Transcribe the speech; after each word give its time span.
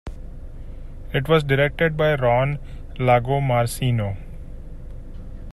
It 1.13 1.29
was 1.29 1.43
directed 1.43 1.95
by 1.95 2.15
Ron 2.15 2.57
Lagomarsino. 2.95 4.17